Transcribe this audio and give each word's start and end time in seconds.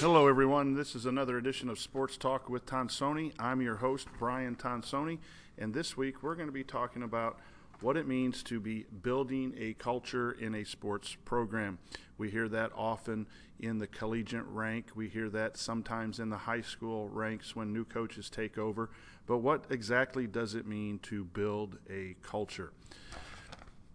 Hello, 0.00 0.28
everyone. 0.28 0.72
This 0.72 0.94
is 0.94 1.04
another 1.04 1.36
edition 1.36 1.68
of 1.68 1.78
Sports 1.78 2.16
Talk 2.16 2.48
with 2.48 2.64
Tonsoni. 2.64 3.34
I'm 3.38 3.60
your 3.60 3.76
host, 3.76 4.08
Brian 4.18 4.56
Tonsoni, 4.56 5.18
and 5.58 5.74
this 5.74 5.94
week 5.94 6.22
we're 6.22 6.36
going 6.36 6.48
to 6.48 6.52
be 6.52 6.64
talking 6.64 7.02
about 7.02 7.38
what 7.82 7.98
it 7.98 8.08
means 8.08 8.42
to 8.44 8.60
be 8.60 8.86
building 9.02 9.52
a 9.58 9.74
culture 9.74 10.32
in 10.32 10.54
a 10.54 10.64
sports 10.64 11.18
program. 11.26 11.76
We 12.16 12.30
hear 12.30 12.48
that 12.48 12.72
often 12.74 13.26
in 13.58 13.76
the 13.76 13.86
collegiate 13.86 14.46
rank, 14.46 14.86
we 14.94 15.10
hear 15.10 15.28
that 15.28 15.58
sometimes 15.58 16.18
in 16.18 16.30
the 16.30 16.38
high 16.38 16.62
school 16.62 17.10
ranks 17.10 17.54
when 17.54 17.70
new 17.70 17.84
coaches 17.84 18.30
take 18.30 18.56
over. 18.56 18.88
But 19.26 19.40
what 19.40 19.66
exactly 19.68 20.26
does 20.26 20.54
it 20.54 20.66
mean 20.66 20.98
to 21.00 21.24
build 21.24 21.76
a 21.90 22.16
culture? 22.22 22.72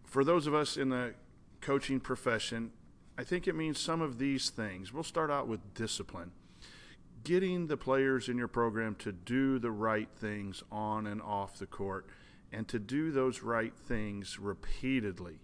For 0.03 0.23
those 0.23 0.45
of 0.45 0.53
us 0.53 0.77
in 0.77 0.89
the 0.89 1.15
coaching 1.61 1.99
profession, 1.99 2.73
I 3.17 3.23
think 3.23 3.47
it 3.47 3.55
means 3.55 3.79
some 3.79 4.01
of 4.01 4.17
these 4.17 4.49
things. 4.49 4.91
We'll 4.91 5.03
start 5.03 5.31
out 5.31 5.47
with 5.47 5.73
discipline. 5.73 6.31
Getting 7.23 7.67
the 7.67 7.77
players 7.77 8.27
in 8.27 8.37
your 8.37 8.49
program 8.49 8.95
to 8.95 9.13
do 9.13 9.57
the 9.57 9.71
right 9.71 10.09
things 10.17 10.63
on 10.69 11.07
and 11.07 11.21
off 11.21 11.57
the 11.57 11.65
court 11.65 12.07
and 12.51 12.67
to 12.67 12.77
do 12.77 13.11
those 13.11 13.41
right 13.41 13.73
things 13.73 14.37
repeatedly. 14.37 15.39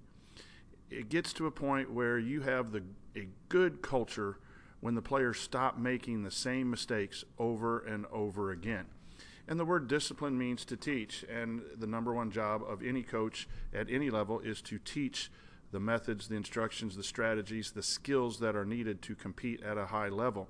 It 0.90 1.08
gets 1.08 1.32
to 1.34 1.48
a 1.48 1.52
point 1.52 1.92
where 1.92 2.20
you 2.20 2.42
have 2.42 2.74
the, 2.74 2.84
a 3.16 3.28
good 3.48 3.82
culture 3.82 4.38
when 4.82 4.96
the 4.96 5.02
players 5.02 5.40
stop 5.40 5.78
making 5.78 6.24
the 6.24 6.32
same 6.32 6.70
mistakes 6.70 7.24
over 7.40 7.80
and 7.80 8.06
over 8.12 8.52
again. 8.52 8.88
And 9.48 9.60
the 9.60 9.66
word 9.66 9.88
discipline 9.88 10.38
means 10.38 10.66
to 10.66 10.78
teach, 10.78 11.24
and 11.24 11.62
the 11.78 11.88
number 11.88 12.14
one 12.14 12.32
job 12.32 12.64
of 12.68 12.84
any 12.84 13.04
coach 13.04 13.48
at 13.74 13.90
any 13.90 14.10
level 14.10 14.40
is 14.42 14.62
to 14.64 14.78
teach 14.78 15.32
the 15.72 15.80
methods, 15.80 16.28
the 16.28 16.36
instructions, 16.36 16.96
the 16.96 17.04
strategies, 17.04 17.72
the 17.72 17.84
skills 17.84 18.40
that 18.40 18.56
are 18.56 18.66
needed 18.66 19.02
to 19.02 19.16
compete 19.16 19.64
at 19.64 19.78
a 19.78 19.88
high 19.88 20.10
level, 20.10 20.50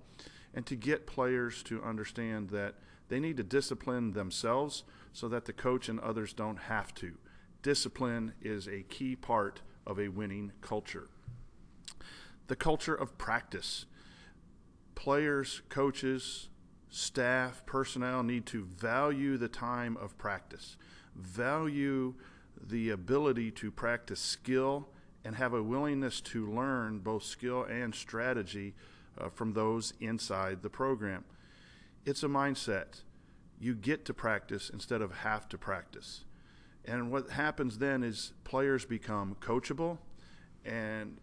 and 0.54 0.66
to 0.66 0.76
get 0.76 1.08
players 1.08 1.64
to 1.64 1.82
understand 1.84 2.50
that 2.50 2.76
they 3.08 3.20
need 3.20 3.38
to 3.38 3.44
discipline 3.44 4.14
themselves 4.14 4.84
so 5.14 5.28
that 5.28 5.46
the 5.46 5.54
coach 5.54 5.90
and 5.90 6.00
others 6.00 6.34
don't 6.34 6.58
have 6.58 6.94
to. 6.96 7.14
Discipline 7.62 8.34
is 8.42 8.68
a 8.68 8.84
key 8.84 9.16
part 9.16 9.62
of 9.86 10.00
a 10.00 10.08
winning 10.08 10.52
culture. 10.62 11.08
The 12.48 12.56
culture 12.56 12.96
of 12.96 13.18
practice. 13.18 13.86
Players, 14.96 15.62
coaches, 15.70 16.50
staff, 16.90 17.66
personnel 17.66 18.24
need 18.24 18.46
to 18.48 18.66
value 18.66 19.38
the 19.38 19.48
time 19.48 19.98
of 19.98 20.18
practice, 20.18 20.78
value 21.16 22.16
the 22.62 22.90
ability 22.90 23.52
to 23.52 23.72
practice 23.72 24.20
skill 24.20 24.90
and 25.24 25.36
have 25.36 25.54
a 25.54 25.64
willingness 25.64 26.22
to 26.22 26.52
learn 26.52 27.00
both 27.00 27.24
skill 27.24 27.64
and 27.64 27.94
strategy 27.94 28.74
uh, 29.18 29.30
from 29.30 29.54
those 29.54 29.94
inside 30.00 30.62
the 30.62 30.70
program. 30.70 31.24
It's 32.06 32.24
a 32.24 32.28
mindset. 32.28 33.02
You 33.60 33.76
get 33.76 34.06
to 34.06 34.14
practice 34.14 34.70
instead 34.70 35.02
of 35.02 35.12
have 35.18 35.48
to 35.50 35.58
practice. 35.58 36.24
And 36.86 37.12
what 37.12 37.30
happens 37.32 37.78
then 37.78 38.04
is 38.04 38.34
players 38.44 38.86
become 38.86 39.36
coachable 39.40 40.00
and 40.66 41.18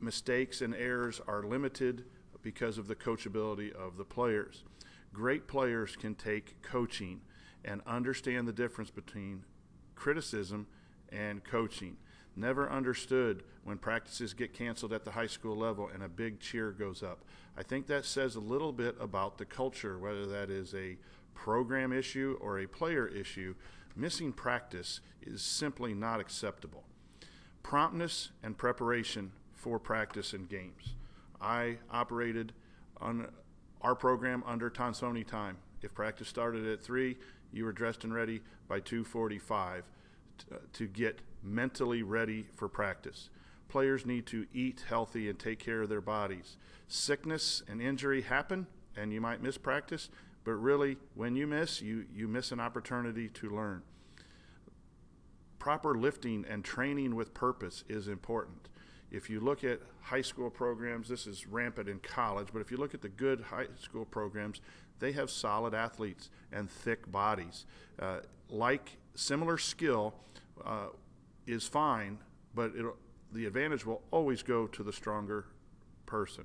mistakes 0.00 0.62
and 0.62 0.74
errors 0.74 1.20
are 1.26 1.42
limited 1.42 2.04
because 2.42 2.78
of 2.78 2.88
the 2.88 2.94
coachability 2.94 3.72
of 3.72 3.96
the 3.96 4.04
players. 4.04 4.64
Great 5.12 5.46
players 5.46 5.96
can 5.96 6.14
take 6.14 6.60
coaching 6.62 7.20
and 7.64 7.80
understand 7.86 8.48
the 8.48 8.52
difference 8.52 8.90
between 8.90 9.44
criticism 9.94 10.66
and 11.10 11.44
coaching 11.44 11.96
never 12.36 12.70
understood 12.70 13.42
when 13.64 13.78
practices 13.78 14.34
get 14.34 14.52
canceled 14.52 14.92
at 14.92 15.04
the 15.04 15.12
high 15.12 15.26
school 15.26 15.56
level 15.56 15.88
and 15.92 16.02
a 16.02 16.08
big 16.08 16.40
cheer 16.40 16.70
goes 16.70 17.02
up. 17.02 17.24
I 17.56 17.62
think 17.62 17.86
that 17.86 18.04
says 18.04 18.34
a 18.34 18.40
little 18.40 18.72
bit 18.72 18.96
about 19.00 19.38
the 19.38 19.44
culture, 19.44 19.98
whether 19.98 20.26
that 20.26 20.50
is 20.50 20.74
a 20.74 20.96
program 21.34 21.92
issue 21.92 22.36
or 22.40 22.58
a 22.58 22.66
player 22.66 23.06
issue. 23.06 23.54
Missing 23.96 24.32
practice 24.32 25.00
is 25.22 25.42
simply 25.42 25.94
not 25.94 26.20
acceptable. 26.20 26.84
Promptness 27.62 28.30
and 28.42 28.58
preparation 28.58 29.32
for 29.52 29.78
practice 29.78 30.32
and 30.32 30.48
games. 30.48 30.94
I 31.40 31.78
operated 31.90 32.52
on 33.00 33.28
our 33.80 33.94
program 33.94 34.42
under 34.46 34.70
Tonsoni 34.70 35.26
time. 35.26 35.58
If 35.82 35.94
practice 35.94 36.28
started 36.28 36.66
at 36.66 36.80
3, 36.80 37.16
you 37.52 37.64
were 37.64 37.72
dressed 37.72 38.04
and 38.04 38.12
ready 38.12 38.40
by 38.66 38.80
245 38.80 39.84
to 40.72 40.86
get 40.86 41.20
mentally 41.42 42.02
ready 42.02 42.46
for 42.54 42.68
practice. 42.68 43.30
Players 43.68 44.06
need 44.06 44.26
to 44.26 44.46
eat 44.52 44.84
healthy 44.88 45.28
and 45.28 45.38
take 45.38 45.58
care 45.58 45.82
of 45.82 45.88
their 45.88 46.00
bodies. 46.00 46.56
Sickness 46.86 47.62
and 47.68 47.80
injury 47.80 48.22
happen, 48.22 48.66
and 48.96 49.12
you 49.12 49.20
might 49.20 49.42
miss 49.42 49.58
practice, 49.58 50.10
but 50.44 50.52
really, 50.52 50.96
when 51.14 51.36
you 51.36 51.46
miss, 51.46 51.80
you, 51.80 52.04
you 52.14 52.28
miss 52.28 52.52
an 52.52 52.60
opportunity 52.60 53.28
to 53.28 53.50
learn. 53.50 53.82
Proper 55.58 55.94
lifting 55.94 56.44
and 56.48 56.62
training 56.62 57.14
with 57.14 57.32
purpose 57.32 57.84
is 57.88 58.06
important. 58.06 58.68
If 59.10 59.30
you 59.30 59.40
look 59.40 59.64
at 59.64 59.80
high 60.02 60.22
school 60.22 60.50
programs, 60.50 61.08
this 61.08 61.26
is 61.26 61.46
rampant 61.46 61.88
in 61.88 62.00
college, 62.00 62.48
but 62.52 62.60
if 62.60 62.70
you 62.70 62.76
look 62.76 62.94
at 62.94 63.00
the 63.00 63.08
good 63.08 63.40
high 63.40 63.68
school 63.80 64.04
programs, 64.04 64.60
they 64.98 65.12
have 65.12 65.30
solid 65.30 65.72
athletes 65.72 66.30
and 66.52 66.70
thick 66.70 67.10
bodies. 67.10 67.64
Uh, 67.98 68.18
like 68.50 68.98
similar 69.14 69.58
skill, 69.58 70.14
uh, 70.64 70.88
is 71.46 71.66
fine, 71.66 72.18
but 72.54 72.72
the 73.32 73.46
advantage 73.46 73.84
will 73.84 74.02
always 74.10 74.42
go 74.42 74.66
to 74.68 74.82
the 74.82 74.92
stronger 74.92 75.46
person. 76.06 76.44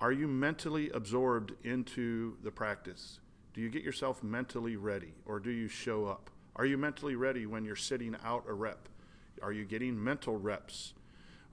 Are 0.00 0.12
you 0.12 0.26
mentally 0.26 0.90
absorbed 0.90 1.52
into 1.64 2.36
the 2.42 2.50
practice? 2.50 3.20
Do 3.54 3.60
you 3.60 3.68
get 3.68 3.84
yourself 3.84 4.22
mentally 4.22 4.76
ready 4.76 5.14
or 5.26 5.38
do 5.38 5.50
you 5.50 5.68
show 5.68 6.06
up? 6.06 6.30
Are 6.56 6.66
you 6.66 6.76
mentally 6.76 7.14
ready 7.14 7.46
when 7.46 7.64
you're 7.64 7.76
sitting 7.76 8.16
out 8.24 8.44
a 8.48 8.52
rep? 8.52 8.88
Are 9.42 9.52
you 9.52 9.64
getting 9.64 10.02
mental 10.02 10.36
reps? 10.36 10.94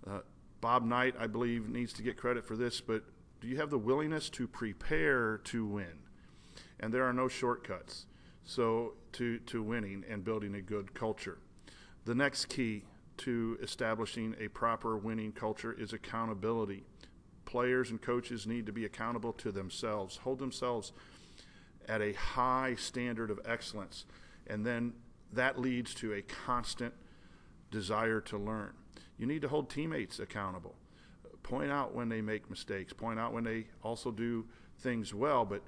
Uh, 0.07 0.19
Bob 0.61 0.85
Knight, 0.85 1.15
I 1.19 1.27
believe, 1.27 1.69
needs 1.69 1.93
to 1.93 2.01
get 2.01 2.17
credit 2.17 2.45
for 2.45 2.55
this, 2.55 2.81
but 2.81 3.03
do 3.39 3.47
you 3.47 3.57
have 3.57 3.69
the 3.69 3.77
willingness 3.77 4.29
to 4.31 4.47
prepare 4.47 5.37
to 5.45 5.65
win? 5.65 5.99
And 6.79 6.93
there 6.93 7.03
are 7.03 7.13
no 7.13 7.27
shortcuts. 7.27 8.05
So 8.49 8.93
to, 9.11 9.37
to 9.37 9.61
winning 9.61 10.03
and 10.09 10.23
building 10.23 10.55
a 10.55 10.61
good 10.61 10.95
culture. 10.95 11.37
The 12.05 12.15
next 12.15 12.45
key 12.45 12.81
to 13.17 13.59
establishing 13.61 14.35
a 14.39 14.47
proper 14.47 14.97
winning 14.97 15.33
culture 15.33 15.71
is 15.71 15.93
accountability. 15.93 16.83
Players 17.45 17.91
and 17.91 18.01
coaches 18.01 18.47
need 18.47 18.65
to 18.65 18.71
be 18.71 18.85
accountable 18.85 19.33
to 19.33 19.51
themselves, 19.51 20.17
hold 20.17 20.39
themselves 20.39 20.93
at 21.87 22.01
a 22.01 22.13
high 22.13 22.73
standard 22.73 23.29
of 23.29 23.39
excellence, 23.45 24.05
and 24.47 24.65
then 24.65 24.93
that 25.31 25.59
leads 25.59 25.93
to 25.93 26.13
a 26.13 26.23
constant 26.23 26.95
desire 27.69 28.19
to 28.21 28.37
learn. 28.39 28.73
You 29.19 29.27
need 29.27 29.43
to 29.43 29.47
hold 29.47 29.69
teammates 29.69 30.17
accountable. 30.17 30.73
Point 31.43 31.69
out 31.69 31.93
when 31.93 32.09
they 32.09 32.21
make 32.21 32.49
mistakes, 32.49 32.93
point 32.93 33.19
out 33.19 33.31
when 33.31 33.43
they 33.43 33.67
also 33.83 34.09
do 34.09 34.47
things 34.79 35.13
well, 35.13 35.45
but 35.45 35.61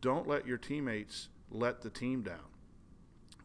don't 0.00 0.26
let 0.26 0.48
your 0.48 0.58
teammates 0.58 1.28
let 1.50 1.82
the 1.82 1.90
team 1.90 2.22
down 2.22 2.48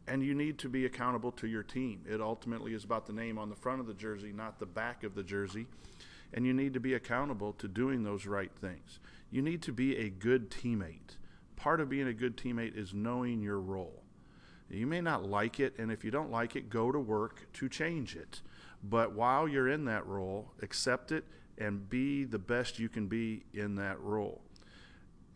and 0.07 0.23
you 0.23 0.33
need 0.33 0.57
to 0.59 0.69
be 0.69 0.85
accountable 0.85 1.31
to 1.31 1.47
your 1.47 1.63
team. 1.63 2.01
It 2.07 2.21
ultimately 2.21 2.73
is 2.73 2.83
about 2.83 3.05
the 3.05 3.13
name 3.13 3.37
on 3.37 3.49
the 3.49 3.55
front 3.55 3.79
of 3.79 3.87
the 3.87 3.93
jersey, 3.93 4.33
not 4.33 4.59
the 4.59 4.65
back 4.65 5.03
of 5.03 5.15
the 5.15 5.23
jersey. 5.23 5.67
And 6.33 6.45
you 6.45 6.53
need 6.53 6.73
to 6.73 6.79
be 6.79 6.93
accountable 6.93 7.53
to 7.53 7.67
doing 7.67 8.03
those 8.03 8.25
right 8.25 8.51
things. 8.59 8.99
You 9.31 9.41
need 9.41 9.61
to 9.63 9.71
be 9.71 9.97
a 9.97 10.09
good 10.09 10.49
teammate. 10.49 11.17
Part 11.55 11.79
of 11.79 11.89
being 11.89 12.07
a 12.07 12.13
good 12.13 12.35
teammate 12.35 12.77
is 12.77 12.93
knowing 12.93 13.41
your 13.41 13.59
role. 13.59 14.03
You 14.69 14.87
may 14.87 15.01
not 15.01 15.29
like 15.29 15.59
it, 15.59 15.75
and 15.77 15.91
if 15.91 16.03
you 16.03 16.09
don't 16.09 16.31
like 16.31 16.55
it, 16.55 16.69
go 16.69 16.91
to 16.91 16.99
work 16.99 17.47
to 17.53 17.69
change 17.69 18.15
it. 18.15 18.41
But 18.83 19.13
while 19.13 19.47
you're 19.47 19.69
in 19.69 19.85
that 19.85 20.05
role, 20.07 20.51
accept 20.61 21.11
it 21.11 21.25
and 21.57 21.87
be 21.87 22.23
the 22.23 22.39
best 22.39 22.79
you 22.79 22.89
can 22.89 23.07
be 23.07 23.43
in 23.53 23.75
that 23.75 23.99
role. 24.01 24.41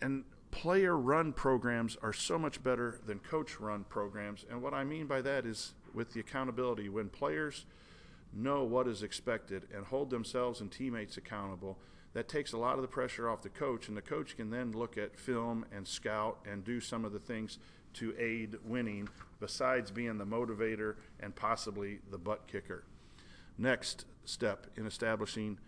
And 0.02 0.24
player 0.52 0.98
run 0.98 1.34
programs 1.34 1.98
are 2.02 2.14
so 2.14 2.38
much 2.38 2.64
better 2.64 3.00
than 3.06 3.20
coach 3.20 3.60
run 3.60 3.84
programs. 3.84 4.46
And 4.50 4.62
what 4.62 4.74
I 4.74 4.84
mean 4.84 5.08
by 5.08 5.22
that 5.22 5.46
is 5.46 5.74
with 5.94 6.14
the 6.14 6.20
accountability, 6.20 6.90
when 6.90 7.10
players 7.10 7.66
know 8.34 8.64
what 8.64 8.88
is 8.88 9.04
expected 9.04 9.68
and 9.74 9.86
hold 9.86 10.10
themselves 10.10 10.62
and 10.62 10.72
teammates 10.72 11.18
accountable, 11.18 11.78
that 12.14 12.28
takes 12.28 12.54
a 12.54 12.58
lot 12.58 12.76
of 12.76 12.82
the 12.82 12.88
pressure 12.88 13.30
off 13.30 13.42
the 13.42 13.50
coach, 13.50 13.88
and 13.88 13.96
the 13.96 14.02
coach 14.02 14.36
can 14.36 14.50
then 14.50 14.72
look 14.72 14.98
at 14.98 15.20
film 15.20 15.66
and 15.72 15.88
scout 15.88 16.40
and 16.50 16.64
do 16.64 16.80
some 16.80 17.06
of 17.06 17.14
the 17.14 17.20
things 17.20 17.60
to 17.94 18.16
aid 18.18 18.56
winning, 18.66 19.08
besides 19.40 19.92
being 19.92 20.18
the 20.18 20.26
motivator 20.26 20.96
and 21.20 21.36
possibly 21.36 22.00
the 22.10 22.18
butt 22.18 22.48
kicker. 22.48 22.84
Next 23.58 24.06
step 24.26 24.68
in 24.76 24.86
establishing 24.86 25.60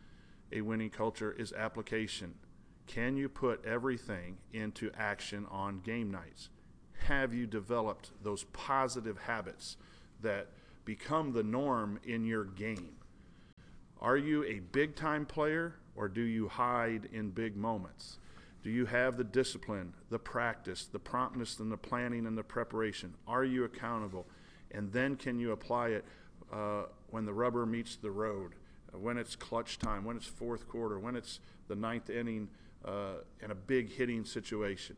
a 0.52 0.62
winning 0.62 0.90
culture 0.90 1.32
is 1.32 1.54
application. 1.54 2.36
Can 2.90 3.16
you 3.16 3.30
put 3.30 3.64
everything 3.66 4.38
into 4.52 4.90
action 4.98 5.46
on 5.52 5.82
game 5.82 6.10
nights? 6.10 6.50
Have 7.06 7.36
you 7.36 7.46
developed 7.46 8.10
those 8.24 8.46
positive 8.46 9.20
habits 9.20 9.78
that 10.24 10.48
become 10.86 11.32
the 11.32 11.44
norm 11.44 12.00
in 12.04 12.26
your 12.26 12.46
game? 12.46 12.96
Are 14.02 14.18
you 14.18 14.44
a 14.44 14.60
big 14.72 14.96
time 14.96 15.28
player 15.28 15.76
or 15.96 16.08
do 16.08 16.22
you 16.22 16.48
hide 16.48 17.10
in 17.14 17.30
big 17.30 17.56
moments? 17.56 18.18
Do 18.64 18.72
you 18.72 18.88
have 18.88 19.18
the 19.18 19.24
discipline, 19.24 19.94
the 20.10 20.18
practice, 20.18 20.88
the 20.88 20.98
promptness, 20.98 21.60
and 21.60 21.72
the 21.72 21.78
planning 21.78 22.26
and 22.26 22.36
the 22.36 22.44
preparation? 22.44 23.14
Are 23.28 23.44
you 23.44 23.66
accountable? 23.66 24.26
And 24.72 24.92
then 24.92 25.16
can 25.16 25.38
you 25.38 25.52
apply 25.52 25.90
it 25.90 26.06
uh, 26.52 26.86
when 27.12 27.26
the 27.26 27.34
rubber 27.34 27.68
meets 27.68 27.98
the 27.98 28.10
road, 28.10 28.56
when 28.92 29.20
it's 29.20 29.36
clutch 29.36 29.78
time, 29.78 30.06
when 30.06 30.18
it's 30.18 30.26
fourth 30.26 30.68
quarter, 30.68 30.98
when 30.98 31.16
it's 31.16 31.40
the 31.68 31.76
ninth 31.76 32.10
inning 32.10 32.50
uh, 32.86 33.22
in 33.42 33.52
a 33.52 33.56
big 33.56 33.92
hitting 33.94 34.26
situation? 34.26 34.96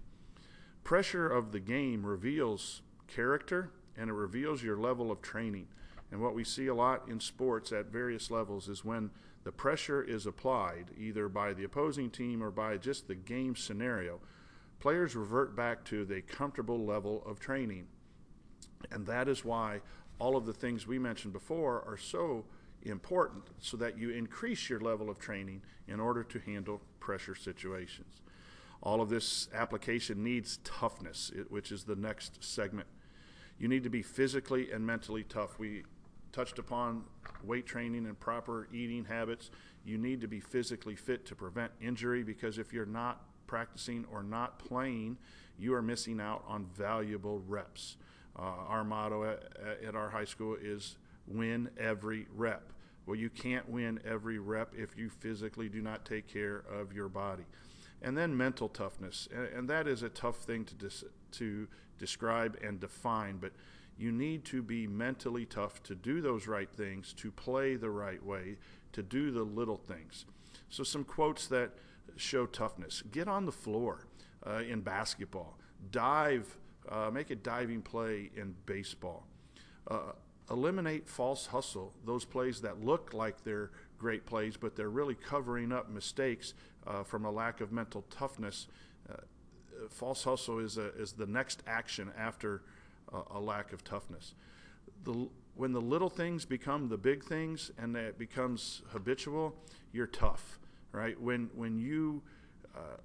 Pressure 0.83 1.28
of 1.28 1.51
the 1.51 1.60
game 1.60 2.06
reveals 2.06 2.81
character 3.07 3.72
and 3.98 4.10
it 4.10 4.13
reveals 4.13 4.63
your 4.63 4.78
level 4.78 5.12
of 5.12 5.22
training. 5.22 5.68
And 6.12 6.22
what 6.22 6.33
we 6.33 6.44
see 6.44 6.68
a 6.68 6.75
lot 6.75 7.07
in 7.07 7.19
sports 7.19 7.72
at 7.72 7.88
various 7.88 8.31
levels 8.31 8.68
is 8.68 8.83
when 8.83 9.12
the 9.44 9.51
pressure 9.51 10.01
is 10.01 10.25
applied 10.25 10.92
either 10.98 11.30
by 11.30 11.54
the 11.54 11.63
opposing 11.63 12.10
team 12.10 12.44
or 12.44 12.51
by 12.51 12.78
just 12.78 13.07
the 13.07 13.16
game 13.16 13.56
scenario, 13.56 14.19
players 14.80 15.16
revert 15.16 15.56
back 15.56 15.84
to 15.86 16.06
the 16.06 16.22
comfortable 16.22 16.86
level 16.86 17.24
of 17.25 17.39
training. 17.39 17.88
And 18.92 19.06
that 19.07 19.27
is 19.27 19.45
why 19.45 19.81
all 20.19 20.36
of 20.36 20.45
the 20.45 20.54
things 20.54 20.86
we 20.86 21.00
mentioned 21.00 21.34
before 21.34 21.84
are 21.88 21.98
so 21.98 22.45
important 22.83 23.44
so 23.60 23.78
that 23.78 23.98
you 23.98 24.10
increase 24.10 24.69
your 24.69 24.80
level 24.80 25.10
of 25.10 25.19
training 25.19 25.62
in 25.88 26.00
order 26.00 26.24
to 26.24 26.39
handle 26.39 26.81
pressure 27.00 27.36
situations. 27.36 28.22
All 28.81 29.01
of 29.01 29.10
this 29.10 29.48
application 29.54 30.24
needs 30.24 30.57
toughness, 30.63 31.31
which 31.50 31.72
is 31.72 31.83
the 31.83 31.95
next 31.95 32.44
segment. 32.44 32.88
You 33.60 33.68
need 33.68 33.83
to 33.83 33.89
be 33.89 34.01
physically 34.01 34.72
and 34.72 34.86
mentally 34.86 35.24
tough. 35.24 35.60
We 35.60 35.83
touched 36.31 36.57
upon 36.57 37.04
weight 37.44 37.66
training 37.66 38.06
and 38.07 38.19
proper 38.19 38.68
eating 38.74 39.06
habits. 39.06 39.51
You 39.86 39.98
need 39.98 40.22
to 40.22 40.27
be 40.27 40.39
physically 40.39 40.95
fit 40.95 41.25
to 41.27 41.36
prevent 41.36 41.72
injury 41.80 42.24
because 42.24 42.57
if 42.57 42.74
you're 42.74 42.86
not 42.86 43.22
practicing 43.45 44.06
or 44.12 44.24
not 44.24 44.57
playing, 44.60 45.18
you 45.60 45.75
are 45.75 45.81
missing 45.81 46.19
out 46.19 46.44
on 46.48 46.66
valuable 46.75 47.42
reps. 47.48 47.98
Uh, 48.36 48.42
our 48.42 48.84
motto 48.84 49.25
at, 49.25 49.44
at 49.86 49.95
our 49.95 50.10
high 50.10 50.25
school 50.25 50.56
is 50.60 50.95
win 51.27 51.69
every 51.77 52.27
rep. 52.35 52.71
Well, 53.06 53.15
you 53.15 53.29
can't 53.29 53.68
win 53.69 54.00
every 54.06 54.39
rep 54.39 54.73
if 54.75 54.97
you 54.97 55.09
physically 55.09 55.69
do 55.69 55.81
not 55.81 56.06
take 56.06 56.27
care 56.27 56.63
of 56.71 56.94
your 56.94 57.09
body. 57.09 57.45
And 58.01 58.18
then 58.18 58.35
mental 58.35 58.69
toughness, 58.69 59.27
and, 59.33 59.47
and 59.47 59.69
that 59.69 59.88
is 59.88 60.03
a 60.03 60.09
tough 60.09 60.38
thing 60.38 60.65
to 60.65 60.75
dis- 60.75 61.03
to 61.33 61.68
describe 62.00 62.57
and 62.63 62.79
define, 62.79 63.38
but 63.38 63.51
you 63.97 64.12
need 64.12 64.44
to 64.45 64.63
be 64.63 64.88
mentally 64.88 65.45
tough 65.45 65.83
to 65.83 65.94
do 65.94 66.21
those 66.21 66.47
right 66.47 66.69
things, 66.69 67.13
to 67.13 67.31
play 67.31 67.75
the 67.75 67.91
right 67.91 68.24
way, 68.24 68.57
to 68.94 69.03
do 69.03 69.29
the 69.29 69.44
little 69.44 69.77
things. 69.77 70.25
So, 70.69 70.83
some 70.83 71.03
quotes 71.03 71.47
that 71.47 71.71
show 72.15 72.45
toughness 72.45 73.03
get 73.12 73.27
on 73.27 73.45
the 73.45 73.51
floor 73.51 74.07
uh, 74.45 74.63
in 74.67 74.81
basketball, 74.81 75.57
dive, 75.91 76.57
uh, 76.89 77.09
make 77.12 77.29
a 77.29 77.35
diving 77.35 77.81
play 77.81 78.31
in 78.35 78.56
baseball. 78.65 79.27
Uh, 79.89 80.13
eliminate 80.51 81.07
false 81.07 81.48
hustle, 81.48 81.94
those 82.06 82.25
plays 82.25 82.62
that 82.62 82.83
look 82.83 83.13
like 83.13 83.44
they're 83.44 83.71
great 83.98 84.25
plays, 84.25 84.57
but 84.57 84.75
they're 84.75 84.89
really 84.89 85.15
covering 85.15 85.71
up 85.71 85.89
mistakes 85.89 86.53
uh, 86.88 87.03
from 87.03 87.25
a 87.25 87.31
lack 87.31 87.62
of 87.62 87.71
mental 87.71 88.03
toughness. 88.09 88.68
Uh, 89.09 89.15
false 89.89 90.24
hustle 90.24 90.59
is, 90.59 90.77
a, 90.77 90.88
is 90.95 91.13
the 91.13 91.25
next 91.25 91.63
action 91.68 92.12
after 92.18 92.63
a, 93.13 93.38
a 93.38 93.39
lack 93.39 93.74
of 93.74 93.83
toughness. 93.83 94.33
The, 95.03 95.30
when 95.56 95.71
the 95.71 95.81
little 95.81 96.09
things 96.09 96.45
become 96.45 96.89
the 96.89 96.98
big 96.98 97.24
things 97.24 97.71
and 97.77 97.95
it 97.95 98.18
becomes 98.18 98.81
habitual, 98.89 99.56
you're 99.92 100.07
tough, 100.07 100.59
right? 100.92 101.19
When, 101.19 101.50
when 101.56 101.77
you, 101.77 102.24
uh, 102.75 102.98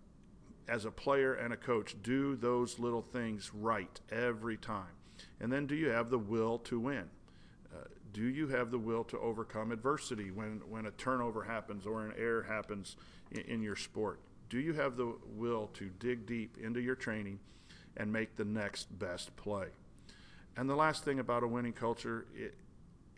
as 0.69 0.85
a 0.85 0.91
player 0.91 1.35
and 1.35 1.53
a 1.53 1.57
coach, 1.57 1.97
do 2.03 2.37
those 2.37 2.79
little 2.79 3.03
things 3.03 3.53
right 3.55 4.01
every 4.11 4.57
time. 4.57 4.95
And 5.41 5.53
then 5.53 5.67
do 5.67 5.75
you 5.75 5.89
have 5.89 6.11
the 6.11 6.19
will 6.19 6.59
to 6.61 6.81
win? 6.81 7.05
Do 8.17 8.25
you 8.25 8.49
have 8.49 8.71
the 8.71 8.79
will 8.79 9.05
to 9.05 9.19
overcome 9.19 9.73
adversity 9.73 10.31
when, 10.31 10.63
when 10.71 10.87
a 10.87 10.91
turnover 10.93 11.43
happens 11.43 11.87
or 11.87 12.03
an 12.03 12.15
error 12.17 12.45
happens 12.45 12.97
in, 13.31 13.43
in 13.43 13.63
your 13.63 13.77
sport? 13.77 14.21
Do 14.49 14.59
you 14.59 14.73
have 14.73 14.97
the 14.97 15.17
will 15.35 15.67
to 15.75 15.91
dig 15.99 16.25
deep 16.25 16.57
into 16.57 16.81
your 16.81 16.95
training 16.95 17.41
and 17.95 18.11
make 18.11 18.35
the 18.35 18.45
next 18.47 18.99
best 18.99 19.37
play? 19.37 19.67
And 20.57 20.67
the 20.67 20.75
last 20.75 21.05
thing 21.05 21.19
about 21.19 21.43
a 21.43 21.47
winning 21.47 21.75
culture 21.75 22.25
it, 22.35 22.55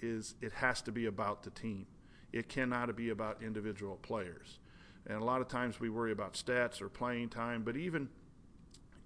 is 0.01 0.35
it 0.41 0.51
has 0.55 0.83
to 0.83 0.91
be 0.91 1.07
about 1.07 1.45
the 1.45 1.51
team. 1.51 1.87
It 2.33 2.49
cannot 2.49 2.97
be 2.97 3.11
about 3.11 3.41
individual 3.41 4.01
players. 4.03 4.59
And 5.07 5.23
a 5.23 5.25
lot 5.25 5.41
of 5.41 5.47
times 5.47 5.79
we 5.79 5.91
worry 5.91 6.11
about 6.11 6.33
stats 6.33 6.83
or 6.83 6.89
playing 6.89 7.29
time, 7.29 7.63
but 7.63 7.77
even 7.77 8.09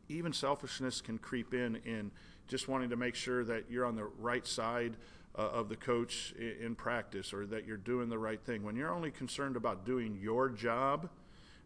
even 0.08 0.32
selfishness 0.32 1.02
can 1.02 1.18
creep 1.18 1.52
in 1.52 1.76
in 1.84 2.10
just 2.48 2.66
wanting 2.66 2.90
to 2.90 2.96
make 2.96 3.14
sure 3.14 3.44
that 3.44 3.70
you're 3.70 3.84
on 3.84 3.94
the 3.94 4.04
right 4.18 4.46
side 4.46 4.96
uh, 5.36 5.42
of 5.42 5.68
the 5.68 5.76
coach 5.76 6.34
in, 6.38 6.66
in, 6.66 6.74
practice 6.74 7.32
or 7.32 7.46
that 7.46 7.66
you're 7.66 7.76
doing 7.76 8.08
the 8.08 8.18
right 8.18 8.42
thing. 8.44 8.62
When 8.62 8.76
you're 8.76 8.92
only 8.92 9.10
concerned 9.10 9.56
about 9.56 9.86
doing 9.86 10.18
your 10.20 10.48
job 10.48 11.08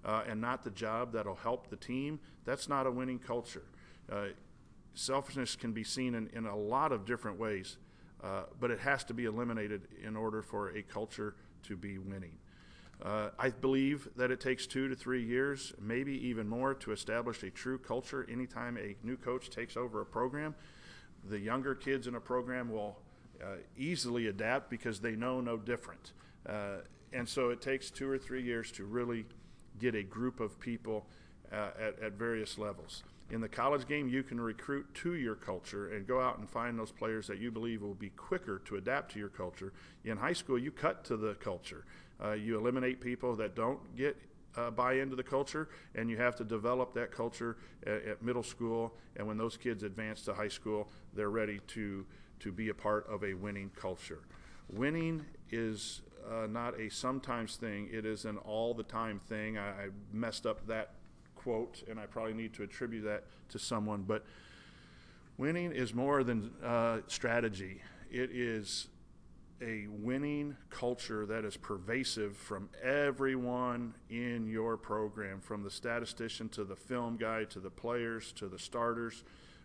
uh, 0.05 0.23
and 0.29 0.41
not 0.41 0.63
the 0.63 0.71
job 0.71 1.13
that'll 1.13 1.35
help 1.35 1.69
the 1.69 1.77
team, 1.77 2.21
that's 2.45 2.69
not 2.69 2.87
a 2.87 2.91
winning 2.91 3.19
culture. 3.19 3.65
Uh, 4.11 4.27
selfishness 4.95 5.57
can 5.57 5.73
be 5.73 5.83
seen 5.83 6.15
in, 6.15 6.29
in 6.33 6.47
a 6.47 6.57
lot 6.57 6.93
of 6.93 7.05
different 7.05 7.39
ways, 7.39 7.77
uh, 8.23 8.45
but 8.61 8.71
it 8.71 8.79
has 8.79 9.05
to 9.05 9.15
be 9.15 9.25
eliminated 9.25 9.89
in 10.03 10.17
order 10.17 10.43
for 10.43 10.69
a 10.77 10.83
culture 10.83 11.35
to 11.65 11.77
be 11.77 11.99
winning. 11.99 12.39
Uh, 13.03 13.29
I 13.39 13.51
believe 13.51 14.09
that 14.17 14.31
it 14.31 14.41
takes 14.41 14.67
two 14.67 14.89
to 14.89 14.95
three 14.95 15.23
years, 15.23 15.75
maybe 15.79 16.13
even 16.29 16.49
more, 16.49 16.73
to 16.75 16.93
establish 16.93 17.43
a 17.43 17.51
true 17.51 17.79
culture. 17.79 18.27
Anytime 18.31 18.79
a 18.79 18.97
new 19.05 19.17
coach 19.17 19.51
takes 19.51 19.77
over 19.77 20.01
a 20.01 20.07
program, 20.07 20.55
the 21.29 21.39
younger 21.39 21.75
kids 21.75 22.07
in 22.07 22.15
a 22.15 22.21
program 22.21 22.71
will 22.71 22.99
uh, 23.43 23.57
easily 23.77 24.27
adapt 24.27 24.71
because 24.71 25.01
they 25.01 25.17
know 25.17 25.41
no 25.41 25.57
different. 25.57 26.13
Uh, 26.49 26.79
and 27.13 27.29
so 27.29 27.51
it 27.51 27.61
takes 27.61 27.91
two 27.91 28.09
or 28.09 28.19
three 28.19 28.43
years 28.43 28.71
to 28.73 28.85
really 28.85 29.25
get 29.79 29.95
a 29.95 30.03
group 30.03 30.41
of 30.41 30.59
people 30.59 31.07
uh, 31.53 31.71
at, 31.79 31.99
at 32.01 32.13
various 32.13 32.59
levels. 32.59 33.05
In 33.31 33.41
the 33.41 33.49
college 33.49 33.89
game, 33.89 34.09
you 34.09 34.23
can 34.23 34.41
recruit 34.41 34.87
to 34.95 35.15
your 35.15 35.35
culture 35.35 35.93
and 35.93 36.07
go 36.07 36.21
out 36.21 36.39
and 36.39 36.49
find 36.49 36.79
those 36.79 36.93
players 36.93 37.27
that 37.27 37.39
you 37.39 37.51
believe 37.51 37.83
will 37.83 37.95
be 37.95 38.11
quicker 38.11 38.61
to 38.67 38.77
adapt 38.77 39.13
to 39.13 39.19
your 39.19 39.29
culture. 39.29 39.73
In 40.05 40.17
high 40.17 40.33
school, 40.33 40.59
you 40.59 40.71
cut 40.71 41.05
to 41.07 41.17
the 41.17 41.35
culture. 41.35 41.85
Uh, 42.23 42.33
you 42.33 42.57
eliminate 42.57 43.01
people 43.01 43.35
that 43.37 43.57
don't 43.57 43.97
get 43.97 44.17
uh, 44.57 44.71
buy 44.71 44.95
into 44.95 45.17
the 45.17 45.23
culture, 45.23 45.69
and 45.95 46.09
you 46.09 46.17
have 46.17 46.35
to 46.37 46.45
develop 46.45 46.95
that 46.95 47.13
culture 47.13 47.57
at, 47.87 48.05
at, 48.05 48.23
middle 48.23 48.43
school. 48.43 48.95
And 49.17 49.27
when 49.27 49.37
those 49.37 49.57
kids 49.57 49.83
advance 49.83 50.23
to 50.23 50.35
high 50.35 50.49
school, 50.49 50.89
they're 51.13 51.31
ready 51.31 51.61
to 51.69 52.07
to 52.41 52.53
be 52.53 52.69
a 52.69 52.75
part 52.75 53.07
of 53.09 53.25
a 53.25 53.35
winning 53.35 53.71
culture. 53.77 54.21
Winning 54.73 55.25
is 55.51 56.03
uh, 56.29 56.47
not 56.47 56.79
a 56.79 56.89
sometimes 56.89 57.57
thing; 57.57 57.89
it 57.93 58.05
is 58.05 58.25
an 58.25 58.37
all 58.39 58.75
the 58.75 58.83
time 58.83 59.21
thing. 59.29 59.59
I, 59.59 59.69
I 59.69 59.89
messed 60.13 60.47
up 60.47 60.67
that 60.67 60.95
quote, 61.35 61.85
and 61.89 62.01
I 62.01 62.07
probably 62.07 62.35
need 62.35 62.53
to 62.55 62.65
attribute 62.65 63.05
that 63.05 63.25
to 63.51 63.59
someone, 63.59 64.03
but 64.03 64.25
winning 65.39 65.73
is 65.73 65.95
more 65.95 66.25
than 66.25 66.51
uh, 66.65 66.99
strategy. 67.07 67.81
It 68.11 68.31
is 68.33 68.89
a 69.63 69.87
winning 69.89 70.57
culture 70.69 71.25
that 71.27 71.45
is 71.45 71.57
pervasive 71.57 72.37
from 72.37 72.69
everyone 72.83 73.95
in 74.11 74.49
your 74.49 74.77
program, 74.77 75.41
from 75.41 75.63
the 75.63 75.71
statistician 75.71 76.49
to 76.51 76.65
the 76.65 76.77
film 76.77 77.17
guy 77.17 77.45
to 77.45 77.61
the 77.61 77.71
players 77.71 78.33
to 78.33 78.49
the 78.49 78.59
starters 78.59 79.25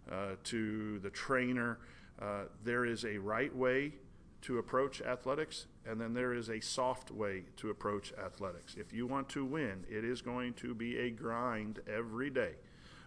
uh, 0.09 0.35
to 0.45 0.99
the 0.99 1.09
trainer. 1.09 1.77
Uh, 2.19 2.43
there 2.63 2.85
is 2.85 3.03
a 3.05 3.17
right 3.17 3.55
way 3.55 3.93
to 4.41 4.57
approach 4.57 5.01
athletics, 5.01 5.67
and 5.85 6.01
then 6.01 6.13
there 6.13 6.33
is 6.33 6.49
a 6.49 6.59
soft 6.59 7.11
way 7.11 7.43
to 7.57 7.69
approach 7.69 8.11
athletics. 8.13 8.75
If 8.75 8.91
you 8.91 9.05
want 9.05 9.29
to 9.29 9.45
win, 9.45 9.85
it 9.89 10.03
is 10.03 10.21
going 10.21 10.53
to 10.55 10.73
be 10.73 10.97
a 10.97 11.11
grind 11.11 11.79
every 11.87 12.29
day, 12.29 12.53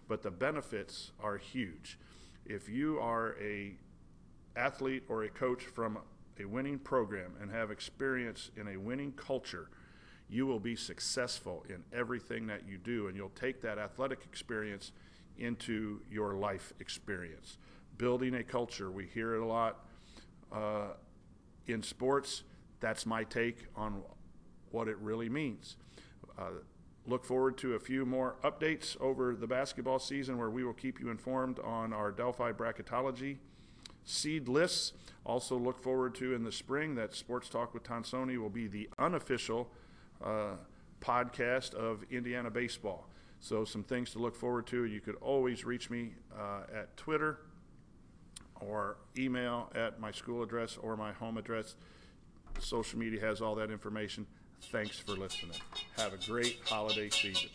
but 0.07 0.23
the 0.23 0.31
benefits 0.31 1.11
are 1.21 1.37
huge. 1.37 1.99
If 2.45 2.69
you 2.69 2.99
are 2.99 3.35
a 3.41 3.75
athlete 4.55 5.03
or 5.09 5.23
a 5.23 5.29
coach 5.29 5.63
from 5.63 5.99
a 6.39 6.45
winning 6.45 6.79
program 6.79 7.33
and 7.41 7.51
have 7.51 7.71
experience 7.71 8.51
in 8.55 8.67
a 8.67 8.77
winning 8.77 9.11
culture, 9.11 9.69
you 10.29 10.45
will 10.45 10.59
be 10.59 10.75
successful 10.75 11.65
in 11.69 11.83
everything 11.93 12.47
that 12.47 12.67
you 12.67 12.77
do, 12.77 13.07
and 13.07 13.15
you'll 13.15 13.29
take 13.29 13.61
that 13.61 13.77
athletic 13.77 14.23
experience 14.25 14.91
into 15.37 16.01
your 16.09 16.35
life 16.35 16.73
experience. 16.79 17.57
Building 17.97 18.35
a 18.35 18.43
culture, 18.43 18.91
we 18.91 19.05
hear 19.05 19.35
it 19.35 19.41
a 19.41 19.45
lot. 19.45 19.85
Uh, 20.51 20.87
in 21.67 21.81
sports, 21.81 22.43
that's 22.79 23.05
my 23.05 23.23
take 23.23 23.67
on 23.75 24.01
what 24.71 24.87
it 24.87 24.97
really 24.97 25.29
means. 25.29 25.77
Uh, 26.37 26.49
look 27.07 27.23
forward 27.23 27.57
to 27.57 27.73
a 27.73 27.79
few 27.79 28.05
more 28.05 28.35
updates 28.43 28.99
over 28.99 29.35
the 29.35 29.47
basketball 29.47 29.99
season 29.99 30.37
where 30.37 30.49
we 30.49 30.63
will 30.63 30.73
keep 30.73 30.99
you 30.99 31.09
informed 31.09 31.59
on 31.59 31.93
our 31.93 32.11
Delphi 32.11 32.51
bracketology 32.51 33.37
seed 34.03 34.47
lists. 34.47 34.93
Also, 35.25 35.57
look 35.57 35.81
forward 35.81 36.13
to 36.15 36.33
in 36.33 36.43
the 36.43 36.51
spring 36.51 36.95
that 36.95 37.15
Sports 37.15 37.49
Talk 37.49 37.73
with 37.73 37.83
Tonsoni 37.83 38.37
will 38.37 38.49
be 38.49 38.67
the 38.67 38.87
unofficial 38.99 39.71
uh, 40.23 40.53
podcast 41.01 41.73
of 41.73 42.03
Indiana 42.11 42.51
baseball. 42.51 43.09
So 43.39 43.65
some 43.65 43.83
things 43.83 44.11
to 44.11 44.19
look 44.19 44.35
forward 44.35 44.67
to. 44.67 44.85
You 44.85 45.01
could 45.01 45.15
always 45.15 45.65
reach 45.65 45.89
me 45.89 46.13
uh, 46.37 46.61
at 46.73 46.95
Twitter 46.97 47.39
or 48.61 48.97
email 49.17 49.71
at 49.75 49.99
my 49.99 50.11
school 50.11 50.43
address 50.43 50.77
or 50.81 50.95
my 50.95 51.11
home 51.13 51.37
address. 51.37 51.75
Social 52.59 52.99
media 52.99 53.19
has 53.21 53.41
all 53.41 53.55
that 53.55 53.71
information. 53.71 54.25
Thanks 54.71 54.97
for 54.97 55.11
listening. 55.11 55.57
Have 55.97 56.13
a 56.13 56.17
great 56.25 56.59
holiday 56.65 57.09
season. 57.09 57.49